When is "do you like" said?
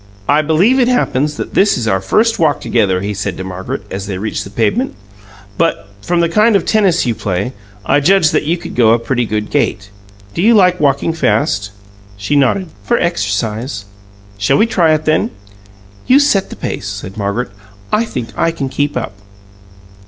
10.33-10.79